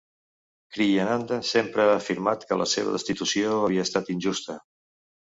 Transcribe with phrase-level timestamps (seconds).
[0.77, 4.57] Kriyananda sempre ha afirmat que la seva destitució havia estat injusta.